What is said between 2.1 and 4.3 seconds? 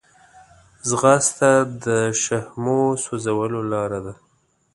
شحمو سوځولو لاره ده